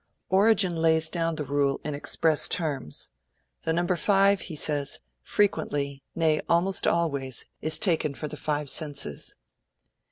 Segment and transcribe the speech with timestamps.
[0.29, 3.09] Origen lays down the rule in express terms.
[3.65, 9.35] '"The number five,"' he says, '"frequently, nay almost always, is taken for the five senses."'